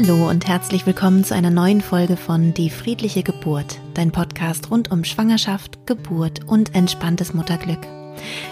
Hallo 0.00 0.30
und 0.30 0.46
herzlich 0.46 0.86
willkommen 0.86 1.24
zu 1.24 1.34
einer 1.34 1.50
neuen 1.50 1.80
Folge 1.80 2.16
von 2.16 2.54
Die 2.54 2.70
friedliche 2.70 3.24
Geburt, 3.24 3.80
dein 3.94 4.12
Podcast 4.12 4.70
rund 4.70 4.92
um 4.92 5.02
Schwangerschaft, 5.02 5.88
Geburt 5.88 6.44
und 6.46 6.72
entspanntes 6.76 7.34
Mutterglück. 7.34 7.80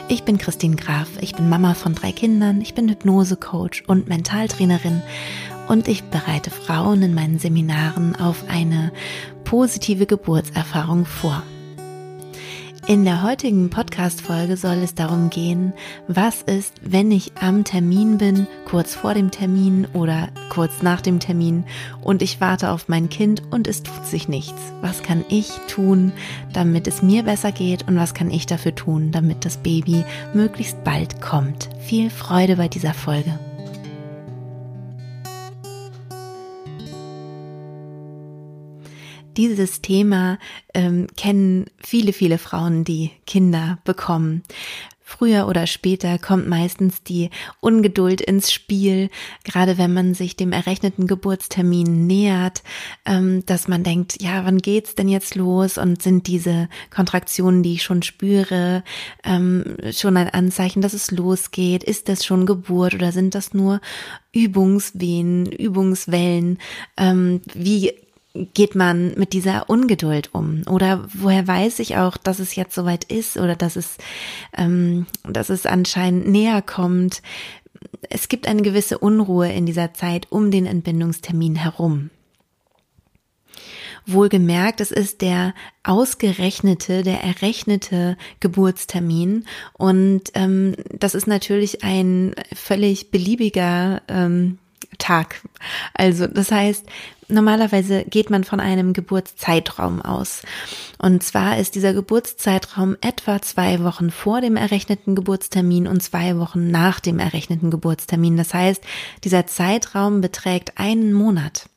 Ich 0.08 0.24
bin 0.24 0.38
Christine 0.38 0.74
Graf, 0.74 1.06
ich 1.20 1.36
bin 1.36 1.48
Mama 1.48 1.74
von 1.74 1.94
drei 1.94 2.10
Kindern, 2.10 2.60
ich 2.60 2.74
bin 2.74 2.88
Hypnosecoach 2.88 3.84
und 3.86 4.08
Mentaltrainerin 4.08 5.02
und 5.68 5.86
ich 5.86 6.02
bereite 6.02 6.50
Frauen 6.50 7.00
in 7.04 7.14
meinen 7.14 7.38
Seminaren 7.38 8.16
auf 8.16 8.42
eine 8.48 8.90
positive 9.44 10.06
Geburtserfahrung 10.06 11.04
vor. 11.06 11.44
In 12.88 13.04
der 13.04 13.24
heutigen 13.24 13.68
Podcast-Folge 13.68 14.56
soll 14.56 14.76
es 14.76 14.94
darum 14.94 15.28
gehen, 15.28 15.72
was 16.06 16.42
ist, 16.42 16.72
wenn 16.82 17.10
ich 17.10 17.32
am 17.40 17.64
Termin 17.64 18.16
bin, 18.16 18.46
kurz 18.64 18.94
vor 18.94 19.12
dem 19.12 19.32
Termin 19.32 19.88
oder 19.92 20.28
kurz 20.50 20.82
nach 20.82 21.00
dem 21.00 21.18
Termin 21.18 21.64
und 22.00 22.22
ich 22.22 22.40
warte 22.40 22.70
auf 22.70 22.88
mein 22.88 23.08
Kind 23.08 23.42
und 23.50 23.66
es 23.66 23.82
tut 23.82 24.06
sich 24.06 24.28
nichts. 24.28 24.72
Was 24.82 25.02
kann 25.02 25.24
ich 25.28 25.50
tun, 25.66 26.12
damit 26.52 26.86
es 26.86 27.02
mir 27.02 27.24
besser 27.24 27.50
geht 27.50 27.88
und 27.88 27.96
was 27.96 28.14
kann 28.14 28.30
ich 28.30 28.46
dafür 28.46 28.76
tun, 28.76 29.10
damit 29.10 29.44
das 29.44 29.56
Baby 29.56 30.04
möglichst 30.32 30.84
bald 30.84 31.20
kommt? 31.20 31.68
Viel 31.80 32.08
Freude 32.08 32.54
bei 32.54 32.68
dieser 32.68 32.94
Folge. 32.94 33.36
Dieses 39.36 39.82
Thema 39.82 40.38
ähm, 40.74 41.06
kennen 41.16 41.66
viele, 41.78 42.12
viele 42.12 42.38
Frauen, 42.38 42.84
die 42.84 43.10
Kinder 43.26 43.78
bekommen. 43.84 44.42
Früher 45.08 45.46
oder 45.46 45.68
später 45.68 46.18
kommt 46.18 46.48
meistens 46.48 47.00
die 47.04 47.30
Ungeduld 47.60 48.20
ins 48.20 48.52
Spiel, 48.52 49.08
gerade 49.44 49.78
wenn 49.78 49.94
man 49.94 50.14
sich 50.14 50.34
dem 50.34 50.50
errechneten 50.50 51.06
Geburtstermin 51.06 52.08
nähert, 52.08 52.64
ähm, 53.04 53.46
dass 53.46 53.68
man 53.68 53.84
denkt, 53.84 54.20
ja, 54.20 54.44
wann 54.44 54.58
geht's 54.58 54.96
denn 54.96 55.08
jetzt 55.08 55.36
los? 55.36 55.78
Und 55.78 56.02
sind 56.02 56.26
diese 56.26 56.68
Kontraktionen, 56.92 57.62
die 57.62 57.74
ich 57.74 57.84
schon 57.84 58.02
spüre, 58.02 58.82
ähm, 59.22 59.76
schon 59.92 60.16
ein 60.16 60.28
Anzeichen, 60.28 60.82
dass 60.82 60.92
es 60.92 61.12
losgeht? 61.12 61.84
Ist 61.84 62.08
das 62.08 62.24
schon 62.24 62.44
Geburt 62.44 62.94
oder 62.94 63.12
sind 63.12 63.36
das 63.36 63.54
nur 63.54 63.80
Übungswehen, 64.32 65.46
Übungswellen? 65.46 66.58
Ähm, 66.96 67.42
wie 67.54 67.92
geht 68.54 68.74
man 68.74 69.14
mit 69.16 69.32
dieser 69.32 69.68
Ungeduld 69.68 70.34
um? 70.34 70.62
Oder 70.68 71.08
woher 71.12 71.46
weiß 71.46 71.78
ich 71.78 71.96
auch, 71.96 72.16
dass 72.16 72.38
es 72.38 72.54
jetzt 72.54 72.74
soweit 72.74 73.04
ist 73.04 73.36
oder 73.36 73.56
dass 73.56 73.76
es, 73.76 73.96
ähm, 74.56 75.06
dass 75.24 75.48
es 75.48 75.66
anscheinend 75.66 76.28
näher 76.28 76.62
kommt? 76.62 77.22
Es 78.10 78.28
gibt 78.28 78.48
eine 78.48 78.62
gewisse 78.62 78.98
Unruhe 78.98 79.50
in 79.52 79.66
dieser 79.66 79.94
Zeit 79.94 80.26
um 80.30 80.50
den 80.50 80.66
Entbindungstermin 80.66 81.56
herum. 81.56 82.10
Wohlgemerkt, 84.08 84.80
es 84.80 84.92
ist 84.92 85.20
der 85.20 85.52
ausgerechnete, 85.82 87.02
der 87.02 87.24
errechnete 87.24 88.16
Geburtstermin 88.38 89.46
und 89.72 90.30
ähm, 90.34 90.76
das 90.92 91.16
ist 91.16 91.26
natürlich 91.26 91.82
ein 91.82 92.34
völlig 92.54 93.10
beliebiger 93.10 94.02
ähm, 94.06 94.58
Tag. 94.98 95.42
Also 95.94 96.26
das 96.26 96.50
heißt, 96.50 96.86
Normalerweise 97.28 98.04
geht 98.04 98.30
man 98.30 98.44
von 98.44 98.60
einem 98.60 98.92
Geburtszeitraum 98.92 100.00
aus. 100.00 100.42
Und 100.98 101.24
zwar 101.24 101.58
ist 101.58 101.74
dieser 101.74 101.92
Geburtszeitraum 101.92 102.96
etwa 103.00 103.42
zwei 103.42 103.82
Wochen 103.82 104.10
vor 104.10 104.40
dem 104.40 104.56
errechneten 104.56 105.16
Geburtstermin 105.16 105.88
und 105.88 106.02
zwei 106.02 106.38
Wochen 106.38 106.70
nach 106.70 107.00
dem 107.00 107.18
errechneten 107.18 107.70
Geburtstermin. 107.70 108.36
Das 108.36 108.54
heißt, 108.54 108.82
dieser 109.24 109.46
Zeitraum 109.46 110.20
beträgt 110.20 110.78
einen 110.78 111.12
Monat. 111.12 111.68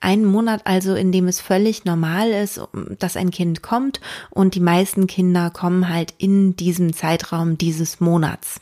Einen 0.00 0.24
Monat 0.24 0.62
also, 0.64 0.94
in 0.94 1.12
dem 1.12 1.28
es 1.28 1.40
völlig 1.40 1.84
normal 1.84 2.30
ist, 2.30 2.60
dass 2.98 3.16
ein 3.16 3.30
Kind 3.30 3.62
kommt 3.62 4.00
und 4.30 4.54
die 4.54 4.60
meisten 4.60 5.06
Kinder 5.06 5.50
kommen 5.50 5.88
halt 5.88 6.14
in 6.18 6.56
diesem 6.56 6.94
Zeitraum 6.94 7.58
dieses 7.58 8.00
Monats. 8.00 8.60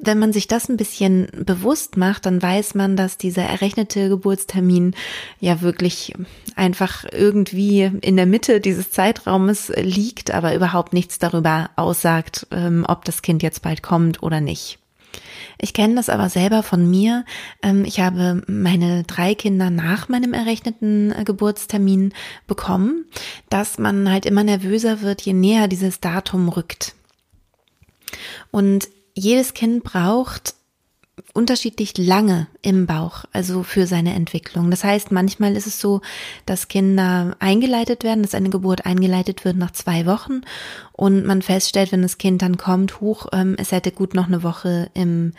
Wenn 0.00 0.18
man 0.18 0.32
sich 0.32 0.46
das 0.46 0.68
ein 0.68 0.76
bisschen 0.76 1.28
bewusst 1.44 1.96
macht, 1.96 2.26
dann 2.26 2.40
weiß 2.40 2.74
man, 2.74 2.96
dass 2.96 3.18
dieser 3.18 3.42
errechnete 3.42 4.08
Geburtstermin 4.08 4.94
ja 5.40 5.60
wirklich 5.60 6.14
einfach 6.54 7.04
irgendwie 7.10 7.90
in 8.00 8.16
der 8.16 8.26
Mitte 8.26 8.60
dieses 8.60 8.90
Zeitraumes 8.90 9.72
liegt, 9.76 10.30
aber 10.30 10.54
überhaupt 10.54 10.92
nichts 10.92 11.18
darüber 11.18 11.70
aussagt, 11.76 12.46
ähm, 12.52 12.84
ob 12.86 13.04
das 13.04 13.22
Kind 13.22 13.42
jetzt 13.42 13.62
bald 13.62 13.82
kommt 13.82 14.22
oder 14.22 14.40
nicht. 14.40 14.78
Ich 15.60 15.72
kenne 15.72 15.96
das 15.96 16.08
aber 16.08 16.28
selber 16.28 16.62
von 16.62 16.88
mir. 16.88 17.24
Ähm, 17.62 17.84
ich 17.84 18.00
habe 18.00 18.42
meine 18.46 19.02
drei 19.04 19.34
Kinder 19.34 19.70
nach 19.70 20.08
meinem 20.08 20.32
errechneten 20.32 21.12
äh, 21.12 21.24
Geburtstermin 21.24 22.12
bekommen, 22.46 23.06
dass 23.50 23.78
man 23.78 24.10
halt 24.10 24.26
immer 24.26 24.44
nervöser 24.44 25.02
wird, 25.02 25.22
je 25.22 25.32
näher 25.32 25.66
dieses 25.66 26.00
Datum 26.00 26.48
rückt. 26.48 26.94
Und 28.50 28.88
jedes 29.18 29.54
Kind 29.54 29.84
braucht 29.84 30.54
unterschiedlich 31.34 31.96
lange 31.96 32.46
im 32.62 32.86
Bauch, 32.86 33.24
also 33.32 33.62
für 33.62 33.86
seine 33.86 34.14
Entwicklung. 34.14 34.70
Das 34.70 34.84
heißt, 34.84 35.12
manchmal 35.12 35.56
ist 35.56 35.66
es 35.66 35.80
so, 35.80 36.00
dass 36.46 36.68
Kinder 36.68 37.36
eingeleitet 37.38 38.04
werden, 38.04 38.22
dass 38.22 38.34
eine 38.34 38.50
Geburt 38.50 38.86
eingeleitet 38.86 39.44
wird 39.44 39.56
nach 39.56 39.72
zwei 39.72 40.06
Wochen 40.06 40.42
und 40.92 41.24
man 41.24 41.42
feststellt, 41.42 41.92
wenn 41.92 42.02
das 42.02 42.18
Kind 42.18 42.42
dann 42.42 42.56
kommt, 42.56 43.00
hoch, 43.00 43.28
ähm, 43.32 43.54
es 43.56 43.70
hätte 43.70 43.92
gut 43.92 44.14
noch 44.14 44.26
eine 44.26 44.42
Woche 44.42 44.90
im, 44.94 45.32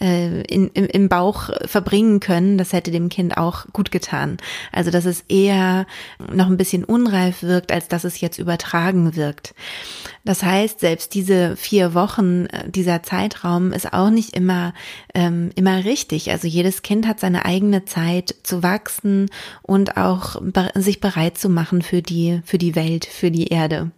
äh, 0.00 0.42
in, 0.42 0.68
im, 0.68 0.86
im 0.86 1.08
Bauch 1.08 1.50
verbringen 1.66 2.20
können. 2.20 2.58
Das 2.58 2.72
hätte 2.72 2.92
dem 2.92 3.08
Kind 3.08 3.36
auch 3.36 3.66
gut 3.72 3.90
getan. 3.90 4.38
Also, 4.70 4.92
dass 4.92 5.06
es 5.06 5.22
eher 5.22 5.86
noch 6.32 6.46
ein 6.46 6.56
bisschen 6.56 6.84
unreif 6.84 7.42
wirkt, 7.42 7.72
als 7.72 7.88
dass 7.88 8.04
es 8.04 8.20
jetzt 8.20 8.38
übertragen 8.38 9.16
wirkt. 9.16 9.52
Das 10.24 10.42
heißt, 10.42 10.80
selbst 10.80 11.14
diese 11.14 11.56
vier 11.56 11.94
Wochen, 11.94 12.46
äh, 12.46 12.70
dieser 12.70 13.02
Zeitraum 13.02 13.72
ist 13.72 13.92
auch 13.92 14.10
nicht 14.10 14.36
immer, 14.36 14.74
ähm, 15.14 15.50
immer 15.54 15.84
richtig. 15.84 16.30
Also 16.30 16.46
jedes 16.46 16.82
Kind 16.82 17.06
hat 17.06 17.20
seine 17.20 17.44
eigene 17.44 17.84
Zeit 17.84 18.34
zu 18.42 18.62
wachsen 18.62 19.30
und 19.62 19.96
auch 19.96 20.40
sich 20.74 21.00
bereit 21.00 21.38
zu 21.38 21.48
machen 21.48 21.82
für 21.82 22.02
die, 22.02 22.40
für 22.44 22.58
die 22.58 22.74
Welt, 22.74 23.06
für 23.06 23.30
die 23.30 23.48
Erde. 23.48 23.90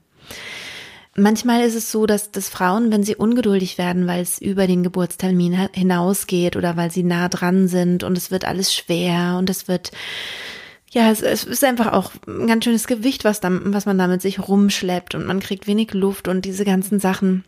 Manchmal 1.15 1.63
ist 1.63 1.75
es 1.75 1.93
so, 1.93 2.07
dass, 2.07 2.31
dass 2.31 2.49
Frauen, 2.49 2.91
wenn 2.91 3.03
sie 3.03 3.17
ungeduldig 3.17 3.77
werden, 3.77 4.07
weil 4.07 4.23
es 4.23 4.41
über 4.41 4.67
den 4.67 4.83
Geburtstermin 4.83 5.69
hinausgeht 5.73 6.57
oder 6.57 6.79
weil 6.79 6.91
sie 6.91 7.03
nah 7.03 7.29
dran 7.29 7.69
sind 7.69 8.03
und 8.03 8.17
es 8.17 8.31
wird 8.31 8.47
alles 8.47 8.75
schwer 8.75 9.37
und 9.39 9.51
es 9.51 9.69
wird, 9.69 9.91
ja, 10.93 11.11
es, 11.11 11.23
es 11.23 11.45
ist 11.45 11.65
einfach 11.65 11.93
auch 11.93 12.13
ein 12.27 12.47
ganz 12.47 12.65
schönes 12.65 12.87
Gewicht, 12.87 13.25
was, 13.25 13.41
dann, 13.41 13.73
was 13.75 13.87
man 13.87 13.99
da 13.99 14.07
mit 14.07 14.23
sich 14.23 14.47
rumschleppt 14.47 15.15
und 15.15 15.27
man 15.27 15.41
kriegt 15.41 15.67
wenig 15.67 15.95
Luft 15.95 16.29
und 16.29 16.45
diese 16.45 16.65
ganzen 16.65 17.01
Sachen 17.01 17.45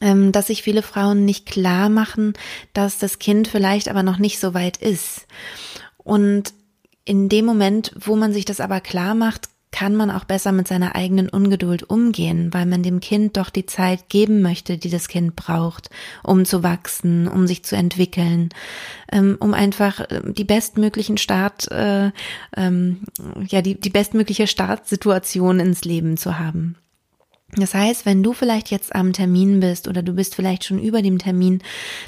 ähm, 0.00 0.32
dass 0.32 0.48
sich 0.48 0.62
viele 0.62 0.82
Frauen 0.82 1.24
nicht 1.24 1.46
klar 1.46 1.88
machen, 1.88 2.34
dass 2.72 2.98
das 2.98 3.18
Kind 3.18 3.48
vielleicht 3.48 3.88
aber 3.88 4.02
noch 4.02 4.18
nicht 4.18 4.40
so 4.40 4.54
weit 4.54 4.78
ist. 4.78 5.26
Und 5.98 6.52
in 7.04 7.28
dem 7.28 7.44
Moment, 7.44 7.92
wo 7.98 8.16
man 8.16 8.32
sich 8.32 8.44
das 8.44 8.60
aber 8.60 8.80
klar 8.80 9.14
macht, 9.14 9.48
kann 9.76 9.94
man 9.94 10.10
auch 10.10 10.24
besser 10.24 10.52
mit 10.52 10.66
seiner 10.66 10.96
eigenen 10.96 11.28
Ungeduld 11.28 11.82
umgehen, 11.90 12.48
weil 12.54 12.64
man 12.64 12.82
dem 12.82 13.00
Kind 13.00 13.36
doch 13.36 13.50
die 13.50 13.66
Zeit 13.66 14.08
geben 14.08 14.40
möchte, 14.40 14.78
die 14.78 14.88
das 14.88 15.06
Kind 15.06 15.36
braucht, 15.36 15.90
um 16.22 16.46
zu 16.46 16.62
wachsen, 16.62 17.28
um 17.28 17.46
sich 17.46 17.62
zu 17.62 17.76
entwickeln, 17.76 18.48
ähm, 19.12 19.36
um 19.38 19.52
einfach 19.52 20.00
äh, 20.00 20.22
die 20.32 20.44
bestmöglichen 20.44 21.18
Start, 21.18 21.70
äh, 21.70 22.10
ähm, 22.56 23.02
ja, 23.48 23.60
die, 23.60 23.78
die 23.78 23.90
bestmögliche 23.90 24.46
Startsituation 24.46 25.60
ins 25.60 25.84
Leben 25.84 26.16
zu 26.16 26.38
haben. 26.38 26.76
Das 27.56 27.72
heißt, 27.72 28.04
wenn 28.04 28.22
du 28.22 28.34
vielleicht 28.34 28.70
jetzt 28.70 28.94
am 28.94 29.14
Termin 29.14 29.60
bist 29.60 29.88
oder 29.88 30.02
du 30.02 30.12
bist 30.12 30.34
vielleicht 30.34 30.64
schon 30.64 30.78
über 30.78 31.00
dem 31.00 31.18
Termin, 31.18 31.62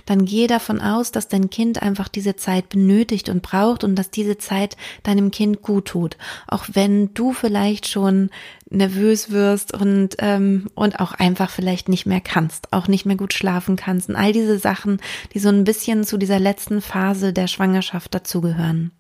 dann 0.05 0.27
geh 0.27 0.47
davon 0.47 0.81
aus, 0.81 1.11
dass 1.11 1.29
dein 1.29 1.49
Kind 1.49 1.83
einfach 1.83 2.09
diese 2.09 2.37
Zeit 2.37 2.69
benötigt 2.69 3.31
und 3.31 3.41
braucht 3.41 3.83
und 3.83 3.95
dass 3.95 4.11
diese 4.11 4.37
Zeit 4.37 4.77
deinem 5.05 5.31
Kind 5.31 5.63
gut 5.63 5.87
tut. 5.87 6.19
Auch 6.47 6.67
wenn 6.75 7.15
du 7.15 7.33
vielleicht 7.33 7.89
schon 7.89 8.29
nervös 8.69 9.31
wirst 9.31 9.73
und, 9.73 10.17
ähm, 10.19 10.69
und 10.75 11.01
auch 11.01 11.13
einfach 11.13 11.49
vielleicht 11.49 11.89
nicht 11.89 12.05
mehr 12.05 12.21
kannst, 12.21 12.71
auch 12.75 12.87
nicht 12.87 13.07
mehr 13.07 13.17
gut 13.17 13.33
schlafen 13.33 13.77
kannst 13.77 14.11
und 14.11 14.17
all 14.17 14.33
diese 14.33 14.59
Sachen, 14.59 15.01
die 15.33 15.39
so 15.39 15.49
ein 15.49 15.65
bisschen 15.65 16.05
zu 16.05 16.19
dieser 16.19 16.39
letzten 16.39 16.83
Phase 16.83 17.33
der 17.33 17.47
Schwangerschaft 17.47 18.15
dazugehören. 18.15 18.93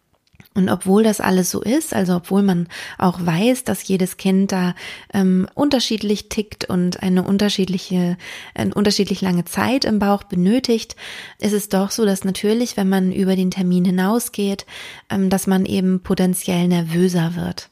Und 0.55 0.69
obwohl 0.71 1.05
das 1.05 1.21
alles 1.21 1.51
so 1.51 1.63
ist, 1.63 1.95
also 1.95 2.17
obwohl 2.17 2.43
man 2.43 2.69
auch 2.97 3.25
weiß, 3.25 3.65
dass 3.65 3.87
jedes 3.87 4.17
Kind 4.17 4.51
da 4.51 4.75
ähm, 5.15 5.47
unterschiedlich 5.55 6.29
tickt 6.29 6.69
und 6.69 7.03
eine 7.03 7.23
unterschiedliche, 7.23 8.17
eine 8.55 8.75
unterschiedlich 8.75 9.21
lange 9.21 9.45
Zeit 9.45 9.85
im 9.85 9.99
Bauch 10.01 10.25
benötigt, 10.25 10.97
ist 11.39 11.53
es 11.53 11.69
doch 11.69 11.91
so, 11.91 12.05
dass 12.05 12.25
natürlich, 12.25 12.77
wenn 12.77 12.89
man 12.89 13.13
über 13.13 13.37
den 13.37 13.51
Termin 13.53 13.85
hinausgeht, 13.85 14.67
ähm, 15.11 15.31
dass 15.31 15.47
man 15.47 15.65
eben 15.65 16.01
potenziell 16.01 16.67
nervöser 16.67 17.37
wird. 17.37 17.69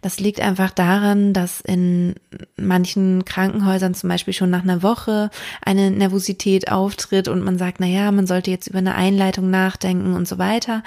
Das 0.00 0.20
liegt 0.20 0.40
einfach 0.40 0.70
daran, 0.70 1.32
dass 1.32 1.60
in 1.60 2.14
manchen 2.56 3.24
Krankenhäusern 3.24 3.94
zum 3.94 4.08
Beispiel 4.08 4.34
schon 4.34 4.50
nach 4.50 4.62
einer 4.62 4.82
Woche 4.82 5.30
eine 5.64 5.90
Nervosität 5.90 6.70
auftritt 6.70 7.28
und 7.28 7.42
man 7.42 7.58
sagt, 7.58 7.80
na 7.80 7.86
ja, 7.86 8.10
man 8.12 8.26
sollte 8.26 8.50
jetzt 8.50 8.68
über 8.68 8.78
eine 8.78 8.94
Einleitung 8.94 9.50
nachdenken 9.50 10.14
und 10.14 10.26
so 10.26 10.38
weiter. 10.38 10.82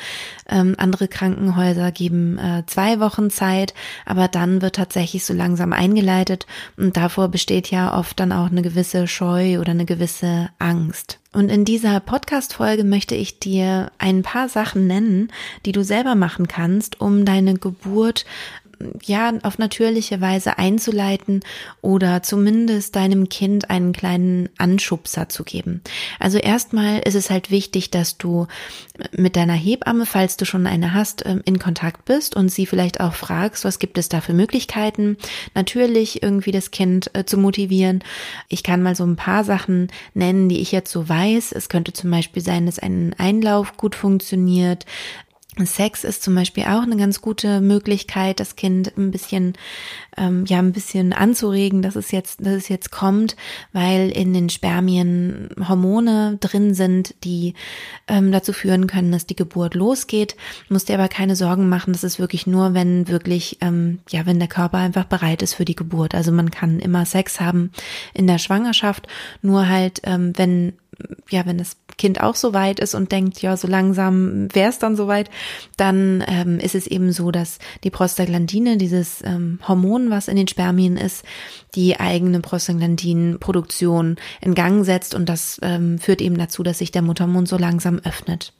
Ähm, 0.49 0.75
andere 0.77 1.07
Krankenhäuser 1.07 1.91
geben 1.91 2.37
äh, 2.37 2.63
zwei 2.67 2.99
Wochen 2.99 3.29
Zeit, 3.29 3.73
aber 4.05 4.27
dann 4.27 4.61
wird 4.61 4.75
tatsächlich 4.75 5.25
so 5.25 5.33
langsam 5.33 5.73
eingeleitet 5.73 6.45
und 6.77 6.97
davor 6.97 7.29
besteht 7.29 7.71
ja 7.71 7.97
oft 7.97 8.19
dann 8.19 8.31
auch 8.31 8.51
eine 8.51 8.61
gewisse 8.61 9.07
Scheu 9.07 9.59
oder 9.59 9.71
eine 9.71 9.85
gewisse 9.85 10.49
Angst. 10.59 11.19
Und 11.35 11.49
in 11.49 11.65
dieser 11.65 11.99
Podcast-Folge 11.99 12.85
möchte 12.85 13.13
ich 13.13 13.39
dir 13.39 13.91
ein 13.97 14.21
paar 14.21 14.47
Sachen 14.47 14.87
nennen, 14.87 15.33
die 15.65 15.73
du 15.73 15.83
selber 15.83 16.15
machen 16.15 16.47
kannst, 16.47 17.01
um 17.01 17.25
deine 17.25 17.55
Geburt 17.55 18.25
ja, 19.03 19.33
auf 19.43 19.57
natürliche 19.57 20.21
Weise 20.21 20.57
einzuleiten 20.57 21.41
oder 21.81 22.23
zumindest 22.23 22.95
deinem 22.95 23.29
Kind 23.29 23.69
einen 23.69 23.93
kleinen 23.93 24.49
Anschubser 24.57 25.29
zu 25.29 25.43
geben. 25.43 25.81
Also 26.19 26.37
erstmal 26.37 26.99
ist 26.99 27.15
es 27.15 27.29
halt 27.29 27.51
wichtig, 27.51 27.91
dass 27.91 28.17
du 28.17 28.47
mit 29.11 29.35
deiner 29.35 29.53
Hebamme, 29.53 30.05
falls 30.05 30.37
du 30.37 30.45
schon 30.45 30.67
eine 30.67 30.93
hast, 30.93 31.25
ähm, 31.25 31.41
in 31.45 31.59
Kontakt 31.59 32.05
bist 32.05 32.35
und 32.35 32.49
sie 32.49 32.65
vielleicht 32.65 32.99
auch 32.99 33.13
fragst, 33.13 33.65
was 33.65 33.79
gibt 33.79 33.97
es 33.97 34.09
da 34.09 34.21
für 34.21 34.33
Möglichkeiten, 34.33 35.17
natürlich 35.53 36.23
irgendwie 36.23 36.51
das 36.51 36.71
Kind 36.71 37.11
äh, 37.13 37.25
zu 37.25 37.37
motivieren. 37.37 38.03
Ich 38.49 38.63
kann 38.63 38.81
mal 38.81 38.95
so 38.95 39.05
ein 39.05 39.15
paar 39.15 39.43
Sachen 39.43 39.91
nennen, 40.13 40.49
die 40.49 40.59
ich 40.59 40.71
jetzt 40.71 40.91
so 40.91 41.07
weiß. 41.07 41.51
Es 41.51 41.69
könnte 41.69 41.93
zum 41.93 42.11
Beispiel 42.11 42.41
sein, 42.41 42.65
dass 42.65 42.79
ein 42.79 43.15
Einlauf 43.17 43.77
gut 43.77 43.95
funktioniert, 43.95 44.85
Sex 45.63 46.03
ist 46.03 46.21
zum 46.21 46.35
Beispiel 46.35 46.63
auch 46.63 46.83
eine 46.83 46.97
ganz 46.97 47.21
gute 47.21 47.61
Möglichkeit, 47.61 48.41
das 48.41 48.57
Kind 48.57 48.97
ein 48.97 49.11
bisschen, 49.11 49.53
ähm, 50.17 50.45
ja, 50.45 50.59
ein 50.59 50.73
bisschen 50.73 51.13
anzuregen, 51.13 51.81
dass 51.81 51.95
es 51.95 52.11
jetzt, 52.11 52.45
dass 52.45 52.55
es 52.55 52.67
jetzt 52.67 52.91
kommt, 52.91 53.37
weil 53.71 54.11
in 54.11 54.33
den 54.33 54.49
Spermien 54.49 55.49
Hormone 55.67 56.37
drin 56.41 56.73
sind, 56.73 57.15
die 57.23 57.53
ähm, 58.07 58.33
dazu 58.33 58.51
führen 58.51 58.87
können, 58.87 59.13
dass 59.13 59.25
die 59.25 59.35
Geburt 59.35 59.75
losgeht. 59.75 60.35
Musst 60.67 60.89
dir 60.89 60.95
aber 60.95 61.07
keine 61.07 61.37
Sorgen 61.37 61.69
machen, 61.69 61.93
das 61.93 62.03
ist 62.03 62.19
wirklich 62.19 62.47
nur, 62.47 62.73
wenn 62.73 63.07
wirklich, 63.07 63.57
ähm, 63.61 63.99
ja, 64.09 64.25
wenn 64.25 64.39
der 64.39 64.49
Körper 64.49 64.79
einfach 64.79 65.05
bereit 65.05 65.41
ist 65.41 65.53
für 65.53 65.65
die 65.65 65.75
Geburt. 65.75 66.15
Also 66.15 66.33
man 66.33 66.51
kann 66.51 66.79
immer 66.79 67.05
Sex 67.05 67.39
haben 67.39 67.71
in 68.13 68.27
der 68.27 68.39
Schwangerschaft, 68.39 69.07
nur 69.41 69.69
halt, 69.69 70.01
ähm, 70.03 70.33
wenn 70.35 70.73
ja, 71.29 71.45
wenn 71.45 71.57
das 71.57 71.77
Kind 71.97 72.21
auch 72.21 72.35
so 72.35 72.53
weit 72.53 72.79
ist 72.79 72.93
und 72.93 73.11
denkt, 73.11 73.41
ja, 73.41 73.55
so 73.57 73.67
langsam 73.67 74.53
wäre 74.53 74.69
es 74.69 74.79
dann 74.79 74.95
soweit, 74.95 75.29
dann 75.77 76.23
ähm, 76.27 76.59
ist 76.59 76.75
es 76.75 76.87
eben 76.87 77.11
so, 77.11 77.31
dass 77.31 77.59
die 77.83 77.89
Prostaglandine, 77.89 78.77
dieses 78.77 79.23
ähm, 79.23 79.59
Hormon, 79.67 80.09
was 80.09 80.27
in 80.27 80.35
den 80.35 80.47
Spermien 80.47 80.97
ist, 80.97 81.23
die 81.73 81.99
eigene 81.99 82.41
Prostaglandinproduktion 82.41 84.17
in 84.41 84.55
Gang 84.55 84.85
setzt 84.85 85.15
und 85.15 85.27
das 85.27 85.59
ähm, 85.61 85.99
führt 85.99 86.21
eben 86.21 86.37
dazu, 86.37 86.63
dass 86.63 86.79
sich 86.79 86.91
der 86.91 87.01
Muttermund 87.01 87.47
so 87.47 87.57
langsam 87.57 87.99
öffnet. 88.03 88.53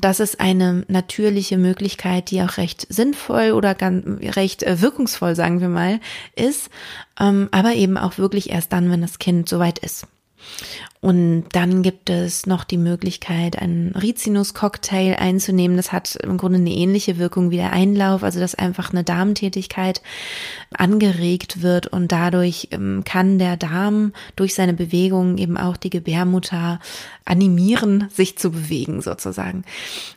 Das 0.00 0.20
ist 0.20 0.40
eine 0.40 0.84
natürliche 0.88 1.58
Möglichkeit, 1.58 2.30
die 2.30 2.42
auch 2.42 2.56
recht 2.56 2.86
sinnvoll 2.88 3.52
oder 3.52 3.74
ganz, 3.74 4.04
recht 4.36 4.62
äh, 4.62 4.80
wirkungsvoll, 4.80 5.34
sagen 5.34 5.60
wir 5.60 5.68
mal, 5.68 6.00
ist, 6.36 6.70
ähm, 7.18 7.48
aber 7.50 7.74
eben 7.74 7.98
auch 7.98 8.16
wirklich 8.18 8.50
erst 8.50 8.72
dann, 8.72 8.90
wenn 8.90 9.02
das 9.02 9.18
Kind 9.18 9.48
soweit 9.48 9.78
ist. 9.78 10.06
Und 11.02 11.44
dann 11.52 11.82
gibt 11.82 12.10
es 12.10 12.44
noch 12.44 12.62
die 12.62 12.76
Möglichkeit, 12.76 13.58
einen 13.58 13.92
Rizinus-Cocktail 13.92 15.16
einzunehmen. 15.18 15.78
Das 15.78 15.92
hat 15.92 16.16
im 16.16 16.36
Grunde 16.36 16.58
eine 16.58 16.74
ähnliche 16.74 17.16
Wirkung 17.16 17.50
wie 17.50 17.56
der 17.56 17.72
Einlauf, 17.72 18.22
also 18.22 18.38
dass 18.38 18.54
einfach 18.54 18.92
eine 18.92 19.02
Darmtätigkeit 19.02 20.02
angeregt 20.76 21.62
wird 21.62 21.86
und 21.86 22.12
dadurch 22.12 22.68
ähm, 22.72 23.02
kann 23.06 23.38
der 23.38 23.56
Darm 23.56 24.12
durch 24.36 24.54
seine 24.54 24.74
Bewegungen 24.74 25.38
eben 25.38 25.56
auch 25.56 25.78
die 25.78 25.88
Gebärmutter 25.88 26.80
animieren, 27.24 28.08
sich 28.12 28.36
zu 28.36 28.50
bewegen 28.50 29.00
sozusagen. 29.00 29.64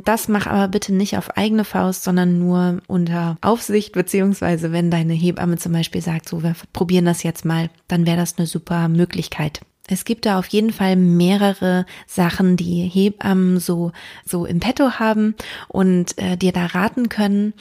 Das 0.03 0.27
mach 0.27 0.47
aber 0.47 0.67
bitte 0.67 0.93
nicht 0.93 1.17
auf 1.17 1.37
eigene 1.37 1.63
Faust, 1.63 2.03
sondern 2.03 2.39
nur 2.39 2.81
unter 2.87 3.37
Aufsicht, 3.39 3.93
beziehungsweise 3.93 4.73
wenn 4.73 4.91
deine 4.91 5.13
Hebamme 5.13 5.57
zum 5.57 5.71
Beispiel 5.71 6.01
sagt, 6.01 6.27
so 6.27 6.43
wir 6.43 6.57
probieren 6.73 7.05
das 7.05 7.23
jetzt 7.23 7.45
mal, 7.45 7.69
dann 7.87 8.05
wäre 8.05 8.17
das 8.17 8.37
eine 8.37 8.47
super 8.47 8.89
Möglichkeit. 8.89 9.61
Es 9.89 10.05
gibt 10.05 10.25
da 10.25 10.39
auf 10.39 10.47
jeden 10.47 10.71
Fall 10.71 10.95
mehrere 10.95 11.85
Sachen, 12.07 12.55
die 12.55 12.87
Hebammen 12.87 13.59
so, 13.59 13.91
so 14.25 14.45
im 14.45 14.61
Petto 14.61 14.91
haben 14.91 15.35
und 15.67 16.17
äh, 16.17 16.37
dir 16.37 16.53
da 16.53 16.67
raten 16.67 17.09
können. 17.09 17.53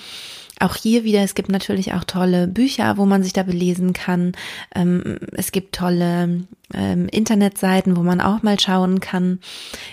Auch 0.61 0.77
hier 0.77 1.03
wieder, 1.03 1.23
es 1.23 1.35
gibt 1.35 1.49
natürlich 1.49 1.95
auch 1.95 2.05
tolle 2.05 2.47
Bücher, 2.47 2.97
wo 2.97 3.07
man 3.07 3.25
sich 3.25 3.33
da 3.33 3.43
belesen 3.43 3.93
kann. 3.93 4.33
Ähm, 4.73 5.19
es 5.33 5.51
gibt 5.51 5.75
tolle 5.75 6.45
ähm, 6.75 7.09
Internetseiten, 7.09 7.97
wo 7.97 8.03
man 8.03 8.21
auch 8.21 8.43
mal 8.43 8.59
schauen 8.59 9.01
kann. 9.01 9.41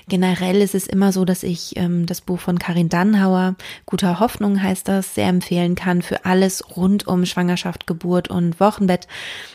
Generell 0.08 0.62
ist 0.62 0.76
es 0.76 0.88
immer 0.88 1.12
so, 1.12 1.26
dass 1.26 1.44
ich 1.44 1.78
ähm, 1.78 2.06
das 2.06 2.22
Buch 2.22 2.40
von 2.40 2.60
Karin 2.60 2.90
Dannhauer, 2.90 3.56
Guter 3.86 4.20
Hoffnung 4.20 4.62
heißt 4.62 4.88
das, 4.88 5.16
sehr 5.16 5.28
empfehlen 5.28 5.76
kann 5.76 6.02
für 6.02 6.26
alles 6.26 6.76
rund 6.76 7.08
um 7.08 7.26
Schwangerschaft, 7.26 7.88
Geburt 7.88 8.30
und 8.30 8.60
Wochenbett, 8.60 9.08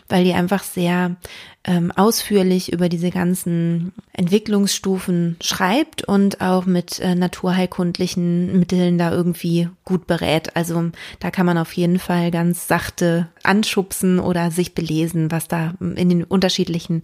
weil 0.09 0.25
die 0.25 0.35
einfach 0.35 0.63
sehr 0.63 1.17
ähm, 1.65 1.91
ausführlich 1.93 2.73
über 2.73 2.89
diese 2.89 3.11
ganzen 3.11 3.93
Entwicklungsstufen 4.13 5.37
schreibt 5.41 6.05
und 6.05 6.41
auch 6.41 6.67
mit 6.67 7.01
äh, 7.01 7.15
naturheilkundlichen 7.15 8.59
Mitteln 8.59 8.99
da 8.99 9.11
irgendwie 9.11 9.69
gut 9.85 10.07
berät. 10.07 10.57
Also 10.57 10.91
da 11.21 11.31
kann 11.31 11.47
man 11.47 11.57
auf 11.57 11.73
jeden 11.73 11.99
Fall 11.99 12.31
ganz 12.31 12.69
sachte 12.69 13.29
anschubsen 13.45 14.19
oder 14.21 14.51
sich 14.51 14.75
belesen, 14.75 15.31
was 15.31 15.49
da 15.49 15.75
in 15.81 16.09
den 16.09 16.25
unterschiedlichen, 16.25 17.03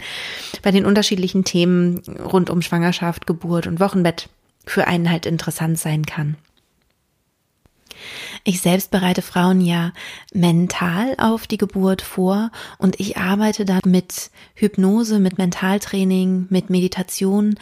bei 0.63 0.71
den 0.71 0.87
unterschiedlichen 0.87 1.45
Themen 1.45 1.99
rund 2.25 2.51
um 2.51 2.63
Schwangerschaft, 2.63 3.27
Geburt 3.27 3.67
und 3.67 3.81
Wochenbett 3.81 4.29
für 4.67 4.87
einen 4.87 5.11
halt 5.11 5.27
interessant 5.27 5.79
sein 5.79 6.07
kann. 6.07 6.37
Ich 8.45 8.61
selbst 8.61 8.91
bereite 8.91 9.23
Frauen 9.23 9.61
ja 9.61 9.93
mental 10.33 11.15
auf 11.19 11.47
die 11.47 11.59
Geburt 11.59 12.03
vor 12.03 12.51
und 12.79 12.99
ich 12.99 13.19
arbeite 13.19 13.65
da 13.65 13.81
mit 13.85 14.31
Hypnose, 14.55 15.19
mit 15.19 15.37
Mentaltraining, 15.37 16.47
mit 16.49 16.71
Meditation 16.71 17.57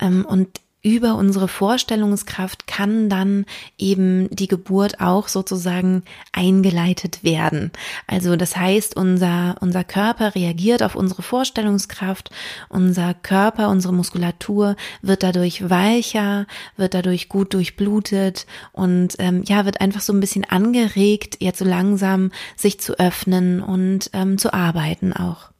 ähm, 0.00 0.24
und 0.24 0.48
über 0.82 1.14
unsere 1.14 1.46
Vorstellungskraft 1.46 2.66
kann 2.66 3.08
dann 3.08 3.46
eben 3.78 4.28
die 4.30 4.48
Geburt 4.48 5.00
auch 5.00 5.28
sozusagen 5.28 6.02
eingeleitet 6.32 7.22
werden. 7.22 7.70
Also 8.08 8.34
das 8.34 8.56
heißt, 8.56 8.96
unser, 8.96 9.54
unser 9.60 9.84
Körper 9.84 10.34
reagiert 10.34 10.82
auf 10.82 10.96
unsere 10.96 11.22
Vorstellungskraft, 11.22 12.30
unser 12.68 13.14
Körper, 13.14 13.68
unsere 13.68 13.94
Muskulatur 13.94 14.74
wird 15.02 15.22
dadurch 15.22 15.70
weicher, 15.70 16.46
wird 16.76 16.94
dadurch 16.94 17.28
gut 17.28 17.54
durchblutet 17.54 18.46
und 18.72 19.14
ähm, 19.20 19.44
ja, 19.46 19.64
wird 19.64 19.80
einfach 19.80 20.00
so 20.00 20.12
ein 20.12 20.20
bisschen 20.20 20.44
angeregt, 20.44 21.36
jetzt 21.38 21.60
so 21.60 21.64
langsam 21.64 22.32
sich 22.56 22.80
zu 22.80 22.98
öffnen 22.98 23.62
und 23.62 24.10
ähm, 24.14 24.36
zu 24.36 24.52
arbeiten 24.52 25.12
auch. 25.12 25.51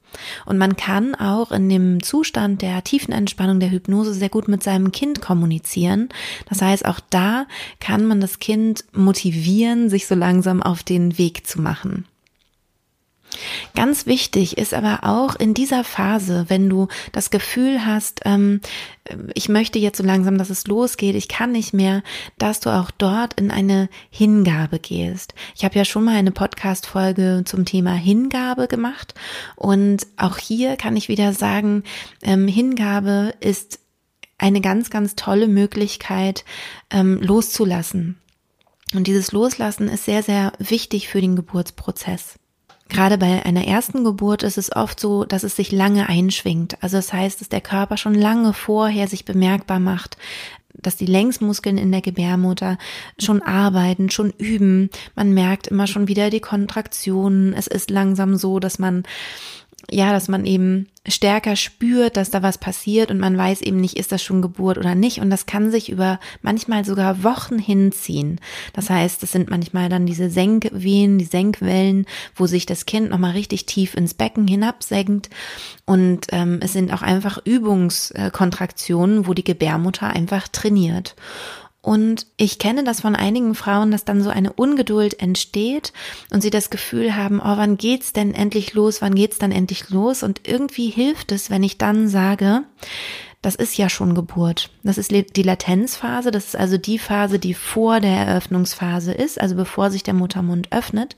Und 0.46 0.58
man 0.58 0.76
kann 0.76 1.14
auch 1.14 1.52
in 1.52 1.68
dem 1.68 2.02
Zustand 2.02 2.62
der 2.62 2.84
tiefen 2.84 3.12
Entspannung 3.12 3.60
der 3.60 3.70
Hypnose 3.70 4.14
sehr 4.14 4.28
gut 4.28 4.48
mit 4.48 4.62
seinem 4.62 4.92
Kind 4.92 5.20
kommunizieren. 5.20 6.08
Das 6.48 6.62
heißt, 6.62 6.84
auch 6.84 7.00
da 7.10 7.46
kann 7.80 8.06
man 8.06 8.20
das 8.20 8.38
Kind 8.38 8.84
motivieren, 8.92 9.88
sich 9.88 10.06
so 10.06 10.14
langsam 10.14 10.62
auf 10.62 10.82
den 10.82 11.18
Weg 11.18 11.46
zu 11.46 11.60
machen. 11.60 12.06
Ganz 13.74 14.06
wichtig 14.06 14.58
ist 14.58 14.74
aber 14.74 15.00
auch 15.02 15.36
in 15.36 15.54
dieser 15.54 15.84
Phase, 15.84 16.46
wenn 16.48 16.68
du 16.68 16.88
das 17.12 17.30
Gefühl 17.30 17.84
hast, 17.86 18.20
ähm, 18.24 18.60
ich 19.34 19.48
möchte 19.48 19.78
jetzt 19.78 19.98
so 19.98 20.04
langsam, 20.04 20.38
dass 20.38 20.50
es 20.50 20.66
losgeht, 20.66 21.16
ich 21.16 21.28
kann 21.28 21.52
nicht 21.52 21.72
mehr, 21.72 22.02
dass 22.38 22.60
du 22.60 22.70
auch 22.70 22.90
dort 22.90 23.34
in 23.40 23.50
eine 23.50 23.88
Hingabe 24.10 24.78
gehst. 24.78 25.34
Ich 25.56 25.64
habe 25.64 25.76
ja 25.76 25.84
schon 25.84 26.04
mal 26.04 26.16
eine 26.16 26.32
Podcast-Folge 26.32 27.42
zum 27.44 27.64
Thema 27.64 27.94
Hingabe 27.94 28.68
gemacht 28.68 29.14
und 29.56 30.06
auch 30.16 30.38
hier 30.38 30.76
kann 30.76 30.96
ich 30.96 31.08
wieder 31.08 31.32
sagen, 31.32 31.84
ähm, 32.22 32.46
Hingabe 32.46 33.34
ist 33.40 33.80
eine 34.38 34.60
ganz, 34.60 34.90
ganz 34.90 35.14
tolle 35.14 35.46
Möglichkeit, 35.46 36.44
ähm, 36.90 37.20
loszulassen. 37.22 38.18
Und 38.94 39.06
dieses 39.06 39.32
Loslassen 39.32 39.88
ist 39.88 40.04
sehr, 40.04 40.22
sehr 40.22 40.52
wichtig 40.58 41.08
für 41.08 41.20
den 41.20 41.36
Geburtsprozess. 41.36 42.38
Gerade 42.88 43.16
bei 43.16 43.44
einer 43.44 43.66
ersten 43.66 44.04
Geburt 44.04 44.42
ist 44.42 44.58
es 44.58 44.74
oft 44.74 45.00
so, 45.00 45.24
dass 45.24 45.44
es 45.44 45.56
sich 45.56 45.72
lange 45.72 46.08
einschwingt. 46.08 46.76
Also 46.82 46.98
das 46.98 47.12
heißt, 47.12 47.40
dass 47.40 47.48
der 47.48 47.62
Körper 47.62 47.96
schon 47.96 48.14
lange 48.14 48.52
vorher 48.52 49.08
sich 49.08 49.24
bemerkbar 49.24 49.80
macht, 49.80 50.18
dass 50.74 50.96
die 50.96 51.06
Längsmuskeln 51.06 51.78
in 51.78 51.92
der 51.92 52.00
Gebärmutter 52.00 52.78
schon 53.18 53.42
arbeiten, 53.42 54.10
schon 54.10 54.30
üben. 54.30 54.90
Man 55.14 55.32
merkt 55.32 55.68
immer 55.68 55.86
schon 55.86 56.08
wieder 56.08 56.30
die 56.30 56.40
Kontraktionen. 56.40 57.54
Es 57.54 57.66
ist 57.66 57.90
langsam 57.90 58.36
so, 58.36 58.58
dass 58.58 58.78
man 58.78 59.04
ja, 59.90 60.12
dass 60.12 60.28
man 60.28 60.46
eben 60.46 60.86
stärker 61.06 61.56
spürt, 61.56 62.16
dass 62.16 62.30
da 62.30 62.42
was 62.42 62.58
passiert 62.58 63.10
und 63.10 63.18
man 63.18 63.36
weiß 63.36 63.60
eben 63.62 63.78
nicht, 63.78 63.96
ist 63.96 64.12
das 64.12 64.22
schon 64.22 64.40
Geburt 64.40 64.78
oder 64.78 64.94
nicht. 64.94 65.20
Und 65.20 65.30
das 65.30 65.46
kann 65.46 65.70
sich 65.70 65.90
über 65.90 66.20
manchmal 66.42 66.84
sogar 66.84 67.24
Wochen 67.24 67.58
hinziehen. 67.58 68.40
Das 68.72 68.88
heißt, 68.88 69.22
es 69.22 69.32
sind 69.32 69.50
manchmal 69.50 69.88
dann 69.88 70.06
diese 70.06 70.30
Senkwehen, 70.30 71.18
die 71.18 71.24
Senkwellen, 71.24 72.06
wo 72.36 72.46
sich 72.46 72.66
das 72.66 72.86
Kind 72.86 73.10
nochmal 73.10 73.32
richtig 73.32 73.66
tief 73.66 73.94
ins 73.94 74.14
Becken 74.14 74.46
hinabsenkt. 74.46 75.28
Und 75.86 76.26
ähm, 76.30 76.60
es 76.62 76.72
sind 76.72 76.92
auch 76.92 77.02
einfach 77.02 77.40
Übungskontraktionen, 77.44 79.26
wo 79.26 79.34
die 79.34 79.44
Gebärmutter 79.44 80.08
einfach 80.08 80.46
trainiert. 80.46 81.16
Und 81.82 82.28
ich 82.36 82.60
kenne 82.60 82.84
das 82.84 83.00
von 83.00 83.16
einigen 83.16 83.56
Frauen, 83.56 83.90
dass 83.90 84.04
dann 84.04 84.22
so 84.22 84.30
eine 84.30 84.52
Ungeduld 84.52 85.20
entsteht 85.20 85.92
und 86.30 86.40
sie 86.40 86.50
das 86.50 86.70
Gefühl 86.70 87.16
haben, 87.16 87.40
oh, 87.40 87.56
wann 87.56 87.76
geht's 87.76 88.12
denn 88.12 88.34
endlich 88.34 88.72
los? 88.72 89.02
Wann 89.02 89.16
geht's 89.16 89.38
dann 89.38 89.50
endlich 89.50 89.90
los? 89.90 90.22
Und 90.22 90.42
irgendwie 90.46 90.90
hilft 90.90 91.32
es, 91.32 91.50
wenn 91.50 91.64
ich 91.64 91.78
dann 91.78 92.08
sage, 92.08 92.62
das 93.42 93.56
ist 93.56 93.76
ja 93.76 93.88
schon 93.88 94.14
Geburt. 94.14 94.70
Das 94.84 94.96
ist 94.96 95.10
die 95.10 95.42
Latenzphase. 95.42 96.30
Das 96.30 96.46
ist 96.46 96.56
also 96.56 96.78
die 96.78 97.00
Phase, 97.00 97.40
die 97.40 97.54
vor 97.54 97.98
der 97.98 98.26
Eröffnungsphase 98.26 99.12
ist, 99.12 99.40
also 99.40 99.56
bevor 99.56 99.90
sich 99.90 100.04
der 100.04 100.14
Muttermund 100.14 100.70
öffnet. 100.70 101.16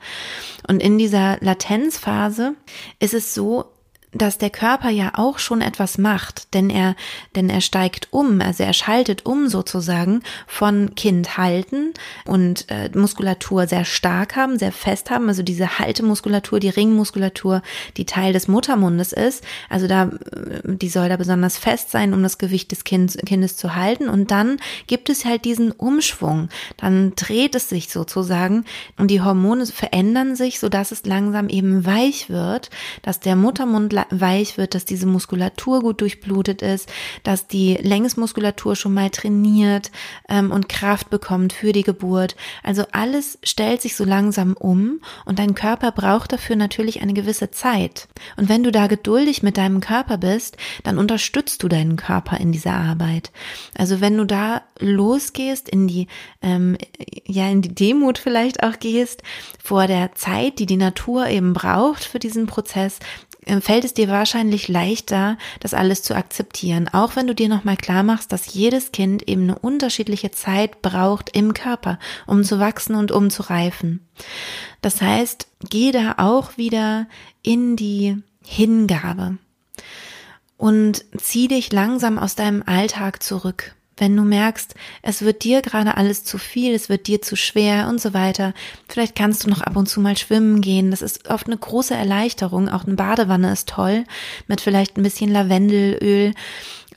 Und 0.66 0.82
in 0.82 0.96
dieser 0.96 1.36
Latenzphase 1.40 2.54
ist 2.98 3.12
es 3.12 3.34
so, 3.34 3.66
dass 4.14 4.38
der 4.38 4.50
Körper 4.50 4.90
ja 4.90 5.12
auch 5.14 5.38
schon 5.38 5.60
etwas 5.60 5.98
macht, 5.98 6.54
denn 6.54 6.70
er, 6.70 6.94
denn 7.34 7.50
er 7.50 7.60
steigt 7.60 8.08
um, 8.12 8.40
also 8.40 8.62
er 8.62 8.72
schaltet 8.72 9.26
um 9.26 9.48
sozusagen 9.48 10.22
von 10.46 10.94
Kind 10.94 11.36
halten 11.36 11.92
und 12.24 12.70
äh, 12.70 12.90
Muskulatur 12.94 13.66
sehr 13.66 13.84
stark 13.84 14.36
haben, 14.36 14.58
sehr 14.58 14.72
fest 14.72 15.10
haben, 15.10 15.28
also 15.28 15.42
diese 15.42 15.78
Haltemuskulatur, 15.78 16.60
die 16.60 16.68
Ringmuskulatur, 16.68 17.62
die 17.96 18.06
Teil 18.06 18.32
des 18.32 18.48
Muttermundes 18.48 19.12
ist, 19.12 19.44
also 19.68 19.86
da, 19.86 20.04
äh, 20.04 20.60
die 20.64 20.88
soll 20.88 21.08
da 21.08 21.16
besonders 21.16 21.58
fest 21.58 21.90
sein, 21.90 22.14
um 22.14 22.22
das 22.22 22.38
Gewicht 22.38 22.70
des 22.70 22.84
kind, 22.84 23.18
Kindes 23.26 23.56
zu 23.56 23.74
halten. 23.74 24.08
Und 24.08 24.30
dann 24.30 24.58
gibt 24.86 25.10
es 25.10 25.24
halt 25.24 25.44
diesen 25.44 25.72
Umschwung, 25.72 26.48
dann 26.76 27.14
dreht 27.16 27.54
es 27.54 27.68
sich 27.68 27.90
sozusagen 27.90 28.64
und 28.96 29.10
die 29.10 29.20
Hormone 29.20 29.66
verändern 29.66 30.36
sich, 30.36 30.60
so 30.60 30.68
dass 30.68 30.92
es 30.92 31.04
langsam 31.04 31.48
eben 31.48 31.84
weich 31.84 32.28
wird, 32.30 32.70
dass 33.02 33.20
der 33.20 33.36
Muttermund 33.36 33.92
weich 34.10 34.58
wird, 34.58 34.74
dass 34.74 34.84
diese 34.84 35.06
Muskulatur 35.06 35.80
gut 35.80 36.00
durchblutet 36.00 36.62
ist, 36.62 36.90
dass 37.22 37.46
die 37.46 37.74
Längsmuskulatur 37.74 38.76
schon 38.76 38.94
mal 38.94 39.10
trainiert 39.10 39.90
ähm, 40.28 40.50
und 40.50 40.68
Kraft 40.68 41.10
bekommt 41.10 41.52
für 41.52 41.72
die 41.72 41.82
Geburt. 41.82 42.36
Also 42.62 42.84
alles 42.92 43.38
stellt 43.42 43.82
sich 43.82 43.96
so 43.96 44.04
langsam 44.04 44.54
um 44.54 45.00
und 45.24 45.38
dein 45.38 45.54
Körper 45.54 45.92
braucht 45.92 46.32
dafür 46.32 46.56
natürlich 46.56 47.02
eine 47.02 47.14
gewisse 47.14 47.50
Zeit. 47.50 48.08
Und 48.36 48.48
wenn 48.48 48.62
du 48.62 48.72
da 48.72 48.86
geduldig 48.86 49.42
mit 49.42 49.56
deinem 49.56 49.80
Körper 49.80 50.18
bist, 50.18 50.56
dann 50.82 50.98
unterstützt 50.98 51.62
du 51.62 51.68
deinen 51.68 51.96
Körper 51.96 52.38
in 52.38 52.52
dieser 52.52 52.74
Arbeit. 52.74 53.32
Also 53.76 54.00
wenn 54.00 54.16
du 54.16 54.24
da 54.24 54.62
losgehst 54.78 55.68
in 55.68 55.86
die 55.86 56.08
ähm, 56.42 56.76
ja 57.26 57.48
in 57.48 57.62
die 57.62 57.74
Demut 57.74 58.18
vielleicht 58.18 58.62
auch 58.62 58.78
gehst 58.78 59.22
vor 59.62 59.86
der 59.86 60.14
Zeit, 60.14 60.58
die 60.58 60.66
die 60.66 60.76
Natur 60.76 61.28
eben 61.28 61.52
braucht 61.52 62.04
für 62.04 62.18
diesen 62.18 62.46
Prozess, 62.46 62.98
fällt 63.60 63.84
es 63.84 63.94
dir 63.94 64.08
wahrscheinlich 64.08 64.68
leichter, 64.68 65.36
das 65.60 65.74
alles 65.74 66.02
zu 66.02 66.14
akzeptieren, 66.14 66.88
auch 66.88 67.16
wenn 67.16 67.26
du 67.26 67.34
dir 67.34 67.48
nochmal 67.48 67.76
klar 67.76 68.02
machst, 68.02 68.32
dass 68.32 68.54
jedes 68.54 68.92
Kind 68.92 69.28
eben 69.28 69.44
eine 69.44 69.58
unterschiedliche 69.58 70.30
Zeit 70.30 70.82
braucht 70.82 71.30
im 71.36 71.54
Körper, 71.54 71.98
um 72.26 72.44
zu 72.44 72.58
wachsen 72.58 72.94
und 72.94 73.12
um 73.12 73.30
zu 73.30 73.42
reifen. 73.42 74.06
Das 74.80 75.00
heißt, 75.00 75.48
geh 75.68 75.92
da 75.92 76.14
auch 76.18 76.56
wieder 76.56 77.06
in 77.42 77.76
die 77.76 78.22
Hingabe 78.42 79.38
und 80.56 81.04
zieh 81.16 81.48
dich 81.48 81.72
langsam 81.72 82.18
aus 82.18 82.34
deinem 82.34 82.62
Alltag 82.64 83.22
zurück. 83.22 83.74
Wenn 83.96 84.16
du 84.16 84.22
merkst, 84.22 84.74
es 85.02 85.22
wird 85.22 85.44
dir 85.44 85.62
gerade 85.62 85.96
alles 85.96 86.24
zu 86.24 86.38
viel, 86.38 86.74
es 86.74 86.88
wird 86.88 87.06
dir 87.06 87.22
zu 87.22 87.36
schwer 87.36 87.88
und 87.88 88.00
so 88.00 88.12
weiter, 88.12 88.54
vielleicht 88.88 89.14
kannst 89.14 89.44
du 89.44 89.50
noch 89.50 89.62
ab 89.62 89.76
und 89.76 89.88
zu 89.88 90.00
mal 90.00 90.16
schwimmen 90.16 90.60
gehen. 90.60 90.90
Das 90.90 91.02
ist 91.02 91.30
oft 91.30 91.46
eine 91.46 91.56
große 91.56 91.94
Erleichterung. 91.94 92.68
Auch 92.68 92.84
eine 92.84 92.96
Badewanne 92.96 93.52
ist 93.52 93.68
toll 93.68 94.04
mit 94.48 94.60
vielleicht 94.60 94.96
ein 94.96 95.02
bisschen 95.02 95.30
Lavendelöl 95.30 96.32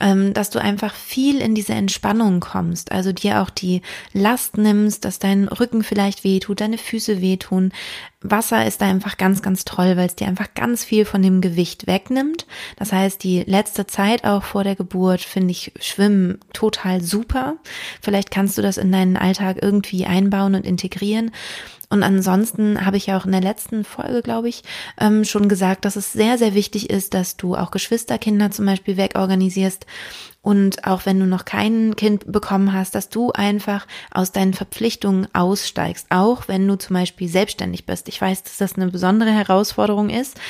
ähm, 0.00 0.32
dass 0.32 0.50
du 0.50 0.60
einfach 0.60 0.94
viel 0.94 1.40
in 1.40 1.54
diese 1.54 1.74
Entspannung 1.74 2.40
kommst, 2.40 2.92
also 2.92 3.12
dir 3.12 3.40
auch 3.42 3.50
die 3.50 3.82
Last 4.12 4.56
nimmst, 4.56 5.04
dass 5.04 5.18
dein 5.18 5.48
Rücken 5.48 5.82
vielleicht 5.82 6.24
wehtut, 6.24 6.60
deine 6.60 6.78
Füße 6.78 7.20
wehtun. 7.20 7.72
Wasser 8.20 8.66
ist 8.66 8.80
da 8.80 8.86
einfach 8.86 9.16
ganz, 9.16 9.42
ganz 9.42 9.64
toll, 9.64 9.96
weil 9.96 10.06
es 10.06 10.16
dir 10.16 10.26
einfach 10.26 10.52
ganz 10.54 10.82
viel 10.82 11.04
von 11.04 11.22
dem 11.22 11.40
Gewicht 11.40 11.86
wegnimmt. 11.86 12.46
Das 12.76 12.92
heißt, 12.92 13.22
die 13.22 13.44
letzte 13.44 13.86
Zeit 13.86 14.24
auch 14.24 14.42
vor 14.42 14.64
der 14.64 14.74
Geburt 14.74 15.20
finde 15.20 15.52
ich 15.52 15.72
Schwimmen 15.80 16.40
total 16.52 17.00
super. 17.00 17.56
Vielleicht 18.02 18.32
kannst 18.32 18.58
du 18.58 18.62
das 18.62 18.76
in 18.76 18.90
deinen 18.90 19.16
Alltag 19.16 19.58
irgendwie 19.62 20.04
einbauen 20.04 20.56
und 20.56 20.66
integrieren. 20.66 21.30
Und 21.90 22.02
ansonsten 22.02 22.84
habe 22.84 22.96
ich 22.98 23.06
ja 23.06 23.16
auch 23.16 23.24
in 23.24 23.32
der 23.32 23.40
letzten 23.40 23.84
Folge, 23.84 24.20
glaube 24.22 24.48
ich, 24.48 24.62
ähm, 25.00 25.24
schon 25.24 25.48
gesagt, 25.48 25.84
dass 25.84 25.96
es 25.96 26.12
sehr, 26.12 26.36
sehr 26.36 26.54
wichtig 26.54 26.90
ist, 26.90 27.14
dass 27.14 27.36
du 27.36 27.54
auch 27.54 27.70
Geschwisterkinder 27.70 28.50
zum 28.50 28.66
Beispiel 28.66 28.96
wegorganisierst. 28.96 29.86
Und 30.40 30.86
auch 30.86 31.04
wenn 31.04 31.18
du 31.18 31.26
noch 31.26 31.44
kein 31.44 31.96
Kind 31.96 32.30
bekommen 32.30 32.72
hast, 32.72 32.94
dass 32.94 33.08
du 33.08 33.32
einfach 33.32 33.86
aus 34.10 34.32
deinen 34.32 34.54
Verpflichtungen 34.54 35.26
aussteigst, 35.34 36.06
auch 36.10 36.48
wenn 36.48 36.66
du 36.66 36.76
zum 36.76 36.94
Beispiel 36.94 37.28
selbstständig 37.28 37.86
bist. 37.86 38.08
Ich 38.08 38.20
weiß, 38.20 38.44
dass 38.44 38.56
das 38.58 38.76
eine 38.76 38.90
besondere 38.90 39.30
Herausforderung 39.30 40.10
ist. 40.10 40.40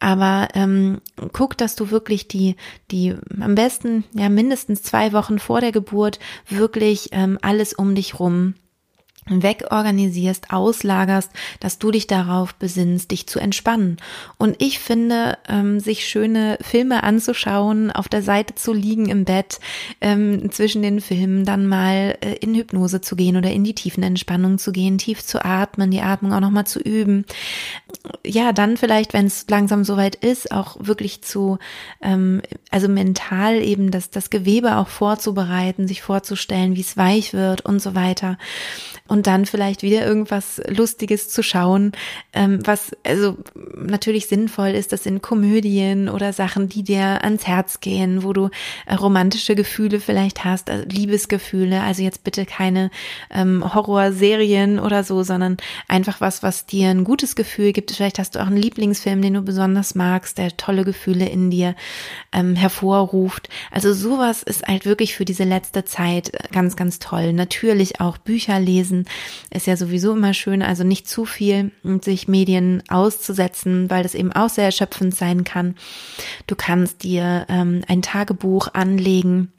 Aber 0.00 0.48
ähm, 0.54 1.00
guck, 1.32 1.56
dass 1.56 1.76
du 1.76 1.90
wirklich 1.90 2.26
die, 2.26 2.56
die 2.90 3.14
am 3.40 3.54
besten 3.54 4.04
ja 4.14 4.28
mindestens 4.28 4.82
zwei 4.82 5.12
Wochen 5.12 5.38
vor 5.38 5.60
der 5.60 5.72
Geburt 5.72 6.18
wirklich 6.48 7.10
ähm, 7.12 7.38
alles 7.42 7.74
um 7.74 7.94
dich 7.94 8.18
rum 8.18 8.54
wegorganisierst, 9.26 10.50
auslagerst, 10.50 11.30
dass 11.60 11.78
du 11.78 11.90
dich 11.90 12.06
darauf 12.06 12.54
besinnst, 12.54 13.10
dich 13.10 13.26
zu 13.26 13.38
entspannen. 13.38 13.98
Und 14.38 14.56
ich 14.58 14.78
finde, 14.78 15.38
ähm, 15.48 15.78
sich 15.78 16.06
schöne 16.06 16.58
Filme 16.60 17.02
anzuschauen, 17.02 17.90
auf 17.90 18.08
der 18.08 18.22
Seite 18.22 18.54
zu 18.54 18.72
liegen 18.72 19.08
im 19.08 19.24
Bett, 19.24 19.60
ähm, 20.00 20.50
zwischen 20.50 20.82
den 20.82 21.00
Filmen 21.00 21.44
dann 21.44 21.66
mal 21.66 22.16
äh, 22.20 22.34
in 22.40 22.54
Hypnose 22.54 23.00
zu 23.00 23.14
gehen 23.14 23.36
oder 23.36 23.50
in 23.50 23.62
die 23.62 23.74
tiefen 23.74 24.02
Entspannung 24.02 24.58
zu 24.58 24.72
gehen, 24.72 24.98
tief 24.98 25.24
zu 25.24 25.44
atmen, 25.44 25.90
die 25.90 26.00
Atmung 26.00 26.32
auch 26.32 26.40
nochmal 26.40 26.66
zu 26.66 26.80
üben. 26.80 27.24
Ja, 28.26 28.52
dann 28.52 28.76
vielleicht, 28.76 29.12
wenn 29.12 29.26
es 29.26 29.46
langsam 29.48 29.84
soweit 29.84 30.16
ist, 30.16 30.50
auch 30.50 30.76
wirklich 30.80 31.22
zu, 31.22 31.58
ähm, 32.00 32.42
also 32.70 32.88
mental 32.88 33.62
eben 33.62 33.90
das, 33.90 34.10
das 34.10 34.30
Gewebe 34.30 34.76
auch 34.76 34.88
vorzubereiten, 34.88 35.86
sich 35.86 36.02
vorzustellen, 36.02 36.74
wie 36.74 36.80
es 36.80 36.96
weich 36.96 37.32
wird 37.32 37.64
und 37.64 37.80
so 37.80 37.94
weiter 37.94 38.38
und 39.10 39.19
dann 39.26 39.46
vielleicht 39.46 39.82
wieder 39.82 40.06
irgendwas 40.06 40.60
Lustiges 40.68 41.28
zu 41.28 41.42
schauen, 41.42 41.92
ähm, 42.32 42.60
was 42.64 42.92
also 43.04 43.36
natürlich 43.76 44.26
sinnvoll 44.26 44.70
ist. 44.70 44.92
Das 44.92 45.04
sind 45.04 45.22
Komödien 45.22 46.08
oder 46.08 46.32
Sachen, 46.32 46.68
die 46.68 46.82
dir 46.82 47.22
ans 47.24 47.46
Herz 47.46 47.80
gehen, 47.80 48.22
wo 48.22 48.32
du 48.32 48.50
äh, 48.86 48.94
romantische 48.94 49.54
Gefühle 49.54 50.00
vielleicht 50.00 50.44
hast, 50.44 50.70
also 50.70 50.84
Liebesgefühle. 50.88 51.80
Also 51.82 52.02
jetzt 52.02 52.24
bitte 52.24 52.46
keine 52.46 52.90
ähm, 53.30 53.74
Horrorserien 53.74 54.78
oder 54.78 55.04
so, 55.04 55.22
sondern 55.22 55.56
einfach 55.88 56.20
was, 56.20 56.42
was 56.42 56.66
dir 56.66 56.88
ein 56.88 57.04
gutes 57.04 57.36
Gefühl 57.36 57.72
gibt. 57.72 57.90
Vielleicht 57.90 58.18
hast 58.18 58.34
du 58.34 58.40
auch 58.40 58.46
einen 58.46 58.56
Lieblingsfilm, 58.56 59.22
den 59.22 59.34
du 59.34 59.42
besonders 59.42 59.94
magst, 59.94 60.38
der 60.38 60.56
tolle 60.56 60.84
Gefühle 60.84 61.28
in 61.28 61.50
dir 61.50 61.74
ähm, 62.32 62.56
hervorruft. 62.56 63.48
Also 63.70 63.92
sowas 63.92 64.42
ist 64.42 64.66
halt 64.66 64.86
wirklich 64.86 65.14
für 65.14 65.24
diese 65.24 65.44
letzte 65.44 65.84
Zeit 65.84 66.32
ganz, 66.52 66.76
ganz 66.76 66.98
toll. 66.98 67.32
Natürlich 67.32 68.00
auch 68.00 68.18
Bücher 68.18 68.60
lesen 68.60 68.99
ist 69.50 69.66
ja 69.66 69.76
sowieso 69.76 70.12
immer 70.14 70.34
schön, 70.34 70.62
also 70.62 70.84
nicht 70.84 71.08
zu 71.08 71.24
viel 71.24 71.72
und 71.82 72.04
sich 72.04 72.28
Medien 72.28 72.82
auszusetzen, 72.88 73.90
weil 73.90 74.02
das 74.02 74.14
eben 74.14 74.32
auch 74.32 74.48
sehr 74.48 74.64
erschöpfend 74.64 75.14
sein 75.14 75.44
kann. 75.44 75.76
Du 76.46 76.56
kannst 76.56 77.02
dir 77.02 77.46
ähm, 77.48 77.82
ein 77.88 78.02
Tagebuch 78.02 78.68
anlegen 78.74 79.52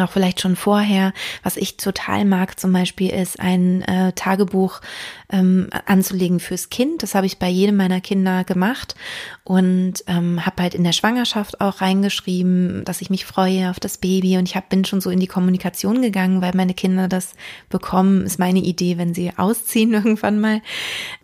auch 0.00 0.10
vielleicht 0.10 0.40
schon 0.40 0.56
vorher. 0.56 1.12
Was 1.42 1.56
ich 1.56 1.76
total 1.76 2.24
mag 2.24 2.58
zum 2.58 2.72
Beispiel 2.72 3.10
ist 3.10 3.40
ein 3.40 3.82
äh, 3.82 4.12
Tagebuch 4.12 4.80
ähm, 5.30 5.68
anzulegen 5.86 6.40
fürs 6.40 6.70
Kind. 6.70 7.02
Das 7.02 7.14
habe 7.14 7.26
ich 7.26 7.38
bei 7.38 7.48
jedem 7.48 7.76
meiner 7.76 8.00
Kinder 8.00 8.44
gemacht 8.44 8.94
und 9.44 9.94
ähm, 10.06 10.44
habe 10.44 10.62
halt 10.62 10.74
in 10.74 10.84
der 10.84 10.92
Schwangerschaft 10.92 11.60
auch 11.60 11.80
reingeschrieben, 11.80 12.84
dass 12.84 13.00
ich 13.00 13.10
mich 13.10 13.24
freue 13.24 13.70
auf 13.70 13.80
das 13.80 13.98
Baby 13.98 14.38
und 14.38 14.48
ich 14.48 14.56
hab, 14.56 14.68
bin 14.68 14.84
schon 14.84 15.00
so 15.00 15.10
in 15.10 15.20
die 15.20 15.26
Kommunikation 15.26 16.02
gegangen, 16.02 16.42
weil 16.42 16.52
meine 16.54 16.74
Kinder 16.74 17.08
das 17.08 17.34
bekommen, 17.68 18.24
ist 18.24 18.38
meine 18.38 18.60
Idee, 18.60 18.98
wenn 18.98 19.14
sie 19.14 19.32
ausziehen 19.36 19.92
irgendwann 19.94 20.40
mal. 20.40 20.62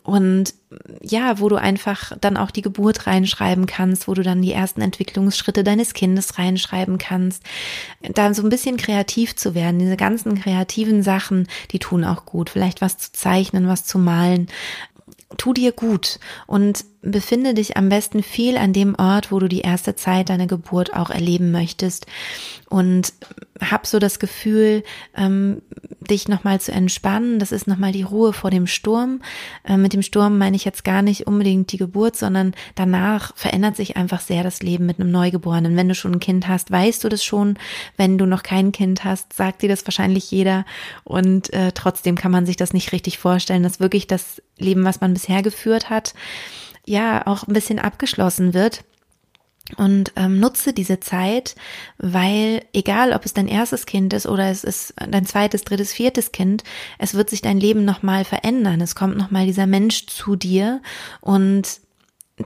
Und 0.03 0.55
ja, 1.01 1.39
wo 1.39 1.49
du 1.49 1.57
einfach 1.57 2.13
dann 2.21 2.37
auch 2.37 2.51
die 2.51 2.63
Geburt 2.63 3.07
reinschreiben 3.07 3.67
kannst, 3.67 4.09
wo 4.09 4.15
du 4.15 4.23
dann 4.23 4.43
die 4.43 4.53
ersten 4.53 4.81
Entwicklungsschritte 4.81 5.63
deines 5.63 5.95
Kindes 5.95 6.39
reinschreiben 6.39 6.99
kannst. 6.99 7.45
Da 8.15 8.35
so 8.35 8.43
ein 8.43 8.49
bisschen 8.49 8.77
kreativ 8.77 9.37
zu 9.37 9.55
werden, 9.55 9.79
diese 9.79 9.97
ganzen 9.97 10.41
kreativen 10.41 11.03
Sachen, 11.03 11.47
die 11.71 11.79
tun 11.79 12.05
auch 12.05 12.25
gut. 12.25 12.51
Vielleicht 12.51 12.81
was 12.81 12.99
zu 12.99 13.13
zeichnen, 13.13 13.69
was 13.69 13.85
zu 13.85 13.99
malen. 13.99 14.49
Tu 15.37 15.53
dir 15.53 15.73
gut. 15.73 16.19
Und 16.47 16.85
befinde 17.03 17.53
dich 17.53 17.77
am 17.77 17.89
besten 17.89 18.23
viel 18.23 18.57
an 18.57 18.73
dem 18.73 18.95
Ort, 18.95 19.33
wo 19.33 19.41
du 19.41 19.49
die 19.49 19.61
erste 19.61 19.97
Zeit 19.97 20.29
deiner 20.29 20.47
Geburt 20.47 20.95
auch 20.95 21.11
erleben 21.11 21.51
möchtest 21.51 22.07
und 22.69 23.13
hab 23.61 23.87
so 23.87 23.99
das 23.99 24.19
Gefühl, 24.19 24.83
ähm, 25.17 25.63
dich 26.01 26.29
nochmal 26.29 26.61
zu 26.61 26.73
entspannen. 26.73 27.39
Das 27.39 27.53
ist 27.53 27.67
nochmal 27.67 27.93
die 27.93 28.03
Ruhe 28.03 28.33
vor 28.33 28.51
dem 28.51 28.67
Sturm. 28.67 29.21
Äh, 29.65 29.77
mit 29.77 29.93
dem 29.93 30.03
Sturm 30.03 30.39
meine 30.39 30.57
ich 30.57 30.65
jetzt 30.65 30.85
gar 30.85 31.03
nicht 31.03 31.27
unbedingt 31.27 31.73
die 31.73 31.77
Geburt, 31.77 32.17
sondern 32.17 32.55
danach 32.77 33.37
verändert 33.37 33.77
sich 33.77 33.97
einfach 33.97 34.21
sehr 34.21 34.43
das 34.43 34.63
Leben 34.63 34.87
mit 34.87 35.01
einem 35.01 35.11
Neugeborenen. 35.11 35.77
Wenn 35.77 35.89
du 35.89 35.95
schon 35.95 36.13
ein 36.13 36.21
Kind 36.21 36.49
hast, 36.49 36.71
weißt 36.71 37.03
du 37.05 37.09
das 37.09 37.25
schon. 37.25 37.59
Wenn 37.97 38.17
du 38.17 38.27
noch 38.27 38.43
kein 38.43 38.73
Kind 38.73 39.05
hast, 39.05 39.33
sagt 39.33 39.63
dir 39.63 39.69
das 39.69 39.87
wahrscheinlich 39.87 40.31
jeder. 40.31 40.65
Und 41.05 41.53
äh, 41.53 41.73
trotzdem 41.73 42.17
kann 42.17 42.33
man 42.33 42.47
sich 42.47 42.57
das 42.57 42.73
nicht 42.73 42.93
richtig 42.93 43.19
vorstellen, 43.19 43.65
dass 43.65 43.81
wirklich 43.81 44.07
das 44.07 44.41
Leben, 44.57 44.85
was 44.85 45.01
man 45.01 45.15
bisher 45.15 45.43
geführt 45.43 45.91
hat, 45.91 46.15
ja 46.87 47.27
auch 47.27 47.47
ein 47.47 47.53
bisschen 47.53 47.79
abgeschlossen 47.79 48.55
wird. 48.55 48.85
Und 49.77 50.13
ähm, 50.17 50.41
nutze 50.41 50.73
diese 50.73 50.99
Zeit, 50.99 51.55
weil 51.97 52.65
egal, 52.73 53.13
ob 53.13 53.25
es 53.25 53.33
dein 53.33 53.47
erstes 53.47 53.87
Kind 53.87 54.13
ist 54.13 54.27
oder 54.27 54.51
es 54.51 54.65
ist 54.65 54.93
dein 54.97 55.25
zweites, 55.25 55.63
drittes, 55.63 55.93
viertes 55.93 56.33
Kind, 56.33 56.65
es 56.99 57.15
wird 57.15 57.31
sich 57.31 57.43
dein 57.43 57.59
Leben 57.59 57.85
nochmal 57.85 58.25
verändern. 58.25 58.81
Es 58.81 58.97
kommt 58.97 59.17
nochmal 59.17 59.47
dieser 59.47 59.69
Mensch 59.69 60.07
zu 60.07 60.35
dir 60.35 60.83
und 61.21 61.81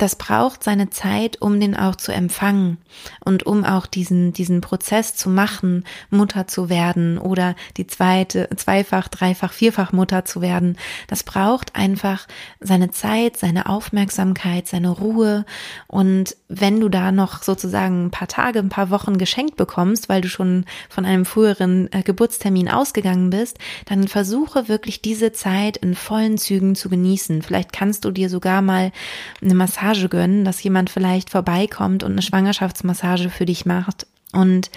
das 0.03 0.17
braucht 0.17 0.63
seine 0.63 0.91
Zeit, 0.91 1.41
um 1.41 1.59
den 1.59 1.77
auch 1.77 1.97
zu 1.97 2.13
empfangen 2.13 2.79
und 3.25 3.45
um 3.47 3.65
auch 3.65 3.87
diesen, 3.87 4.33
diesen 4.33 4.61
Prozess 4.61 5.15
zu 5.15 5.31
machen, 5.31 5.85
Mutter 6.11 6.47
zu 6.47 6.69
werden 6.69 7.19
oder 7.19 7.55
die 7.77 7.87
zweite, 7.87 8.49
zweifach, 8.57 9.09
dreifach, 9.09 9.53
vierfach 9.53 9.93
Mutter 9.93 10.25
zu 10.25 10.41
werden. 10.41 10.77
Das 11.07 11.23
braucht 11.23 11.77
einfach 11.77 12.27
seine 12.61 12.91
Zeit, 12.91 13.37
seine 13.37 13.67
Aufmerksamkeit, 13.67 14.67
seine 14.67 14.91
Ruhe. 14.91 15.45
Und 15.87 16.37
wenn 16.49 16.81
du 16.81 16.89
da 16.89 17.13
noch 17.13 17.43
sozusagen 17.43 18.07
ein 18.07 18.11
paar 18.11 18.29
Tage, 18.29 18.59
ein 18.59 18.69
paar 18.69 18.91
Wochen 18.91 19.19
geschenkt 19.19 19.57
bekommst, 19.57 20.09
weil 20.09 20.21
du 20.21 20.29
schon 20.29 20.65
von 20.89 21.05
einem 21.05 21.25
früheren 21.25 21.91
äh, 21.93 22.03
Geburtstermin 22.03 22.69
ausgegangen 22.69 23.31
bist, 23.31 23.59
dann 23.87 24.09
versuche 24.09 24.69
wirklich 24.69 25.01
diese 25.01 25.33
Zeit 25.33 25.77
in 25.77 25.95
vollen 25.95 26.39
Zügen 26.39 26.75
zu 26.75 26.89
genießen. 26.89 27.43
Vielleicht 27.43 27.73
kannst 27.73 28.05
du 28.05 28.11
dir 28.11 28.29
sogar 28.29 28.63
mal 28.63 28.93
eine 29.41 29.55
Massage 29.55 29.86
Massage 29.87 30.09
gönnen, 30.09 30.45
dass 30.45 30.63
jemand 30.63 30.91
vielleicht 30.91 31.31
vorbeikommt 31.31 32.03
und 32.03 32.13
eine 32.13 32.23
Schwangerschaftsmassage 32.23 33.31
für 33.31 33.47
dich 33.47 33.67
macht. 33.67 34.07
Und 34.33 34.71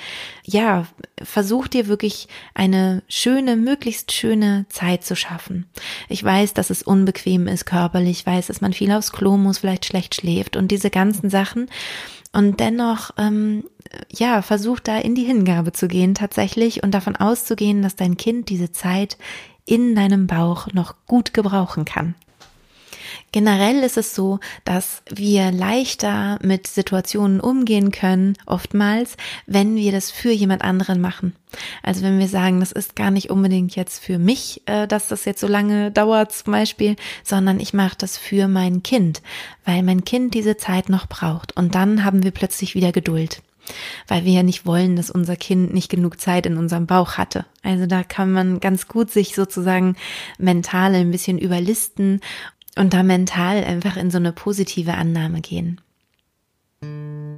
ja, 0.46 0.86
versuch 1.22 1.68
dir 1.68 1.88
wirklich 1.88 2.28
eine 2.54 3.02
schöne, 3.10 3.56
möglichst 3.56 4.12
schöne 4.12 4.66
Zeit 4.70 5.04
zu 5.04 5.16
schaffen. 5.16 5.66
Ich 6.08 6.24
weiß, 6.24 6.54
dass 6.54 6.70
es 6.70 6.84
unbequem 6.84 7.48
ist 7.48 7.66
körperlich, 7.66 8.20
ich 8.20 8.26
weiß, 8.26 8.48
dass 8.48 8.62
man 8.62 8.74
viel 8.74 8.92
aufs 8.92 9.12
Klo 9.12 9.38
muss, 9.38 9.58
vielleicht 9.58 9.86
schlecht 9.86 10.16
schläft 10.16 10.56
und 10.56 10.70
diese 10.70 10.92
ganzen 10.92 11.30
Sachen. 11.30 11.70
Und 12.32 12.60
dennoch, 12.60 13.10
ähm, 13.18 13.64
ja, 14.12 14.44
versuch 14.44 14.80
da 14.80 15.00
in 15.00 15.16
die 15.16 15.24
Hingabe 15.24 15.74
zu 15.74 15.88
gehen 15.88 16.14
tatsächlich 16.14 16.84
und 16.84 16.92
davon 16.92 17.16
auszugehen, 17.16 17.82
dass 17.82 17.96
dein 17.96 18.18
Kind 18.18 18.50
diese 18.50 18.72
Zeit 18.72 19.18
in 19.66 19.96
deinem 19.96 20.28
Bauch 20.28 20.68
noch 20.74 20.96
gut 21.08 21.34
gebrauchen 21.34 21.86
kann. 21.86 22.14
Generell 23.32 23.84
ist 23.84 23.98
es 23.98 24.16
so, 24.16 24.40
dass 24.66 25.04
wir 25.10 25.52
leichter 25.52 26.40
mit 26.42 26.68
Situationen 26.68 27.40
umgehen 27.40 27.92
können, 27.92 28.36
oftmals, 28.46 29.18
wenn 29.46 29.76
wir 29.76 29.92
das 29.92 30.12
für 30.12 30.32
jemand 30.32 30.64
anderen 30.64 31.00
machen. 31.00 31.36
Also 31.84 32.02
wenn 32.02 32.20
wir 32.20 32.28
sagen, 32.28 32.60
das 32.60 32.72
ist 32.72 32.96
gar 32.96 33.12
nicht 33.12 33.30
unbedingt 33.30 33.76
jetzt 33.76 34.04
für 34.04 34.20
mich, 34.20 34.62
äh, 34.66 34.88
dass 34.88 35.08
das 35.08 35.26
jetzt 35.26 35.42
so 35.42 35.48
lange 35.48 35.92
dauert 35.92 36.32
zum 36.32 36.54
Beispiel, 36.54 36.96
sondern 37.24 37.60
ich 37.60 37.74
mache 37.74 37.98
das 37.98 38.18
für 38.18 38.48
mein 38.48 38.84
Kind, 38.84 39.22
weil 39.66 39.84
mein 39.84 40.04
Kind 40.04 40.34
diese 40.34 40.58
Zeit 40.58 40.90
noch 40.90 41.08
braucht. 41.08 41.56
Und 41.56 41.76
dann 41.76 42.04
haben 42.04 42.24
wir 42.24 42.32
plötzlich 42.32 42.76
wieder 42.76 42.92
Geduld 42.92 43.42
weil 44.08 44.26
wir 44.26 44.34
ja 44.34 44.44
nicht 44.44 44.66
wollen, 44.66 44.96
dass 44.96 45.10
unser 45.10 45.36
Kind 45.36 45.74
nicht 45.74 45.90
genug 45.90 46.20
Zeit 46.20 46.46
in 46.46 46.58
unserem 46.58 46.88
Bauch 46.88 47.14
hatte. 47.18 47.46
Also 47.64 47.86
da 47.86 48.04
kann 48.04 48.32
man 48.32 48.60
ganz 48.60 48.88
gut 48.88 49.12
sich 49.12 49.36
sozusagen 49.36 49.96
mental 50.38 50.96
ein 50.96 51.12
bisschen 51.12 51.38
überlisten 51.38 52.22
und 52.80 52.94
da 52.94 53.04
mental 53.04 53.64
einfach 53.66 53.98
in 53.98 54.10
so 54.10 54.18
eine 54.18 54.32
positive 54.32 54.94
Annahme 54.94 55.42
gehen. 55.42 55.82